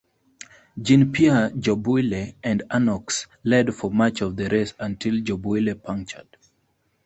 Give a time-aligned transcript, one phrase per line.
[0.83, 3.05] Jean-Pierre Jabouille and Arnoux
[3.43, 6.37] led for much of the race until Jabouille punctured.